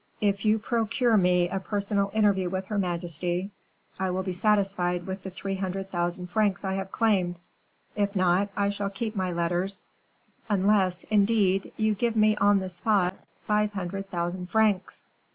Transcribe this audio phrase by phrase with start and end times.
[0.19, 3.51] If you procure me a personal interview with her majesty,
[3.99, 7.35] I will be satisfied with the three hundred thousand francs I have claimed;
[7.95, 9.85] if not, I shall keep my letters,
[10.49, 13.13] unless, indeed, you give me, on the spot,
[13.45, 15.11] five hundred thousand francs."